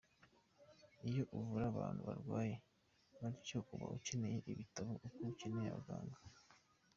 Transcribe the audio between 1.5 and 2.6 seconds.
abantu barwaye